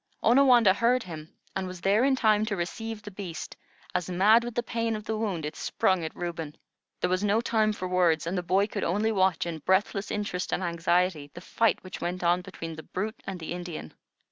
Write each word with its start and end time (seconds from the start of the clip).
Onawandah 0.23 0.73
heard 0.73 1.03
him, 1.03 1.31
and 1.55 1.67
was 1.67 1.79
there 1.81 2.03
in 2.03 2.15
time 2.15 2.43
to 2.47 2.55
receive 2.55 3.03
the 3.03 3.11
beast, 3.11 3.55
as, 3.93 4.09
mad 4.09 4.43
with 4.43 4.55
the 4.55 4.63
pain 4.63 4.95
of 4.95 5.03
the 5.03 5.15
wound, 5.15 5.45
it 5.45 5.55
sprung 5.55 6.03
at 6.03 6.15
Reuben. 6.15 6.57
There 7.01 7.09
was 7.11 7.23
no 7.23 7.39
time 7.39 7.71
for 7.71 7.87
words, 7.87 8.25
and 8.25 8.35
the 8.35 8.41
boy 8.41 8.65
could 8.65 8.83
only 8.83 9.11
watch 9.11 9.45
in 9.45 9.59
breathless 9.59 10.09
interest 10.09 10.51
and 10.51 10.63
anxiety 10.63 11.29
the 11.35 11.39
fight 11.41 11.83
which 11.83 12.01
went 12.01 12.23
on 12.23 12.41
between 12.41 12.77
the 12.77 12.81
brute 12.81 13.21
and 13.27 13.39
the 13.39 13.53
Indian. 13.53 13.93